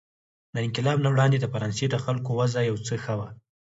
د 0.53 0.55
انقلاب 0.65 0.97
نه 1.05 1.09
وړاندې 1.13 1.37
د 1.39 1.45
فرانسې 1.53 1.85
د 1.89 1.95
خلکو 2.05 2.29
وضع 2.39 2.61
یو 2.69 2.77
څه 2.87 2.95
ښه 3.03 3.13
وه. 3.19 3.29